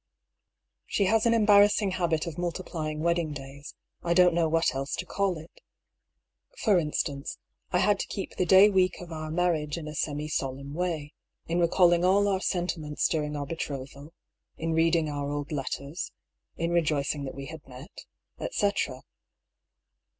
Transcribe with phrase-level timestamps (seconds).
[0.87, 4.95] She has an embarrassing habit of multiplying wed ding days: I don't know what else
[4.95, 5.61] to call it.
[6.57, 7.37] For in stance,
[7.69, 11.13] I had to keep the day week of our marriage in a semi solemn way:
[11.45, 13.77] in recalling all our sentiments during 10 140 I>R.
[13.77, 14.01] PAULL'S THEORY.
[14.01, 14.13] our betrothal,
[14.57, 16.11] in reading our old letters,
[16.57, 17.91] in rejoicing that we had met,
[18.39, 19.03] etcetera.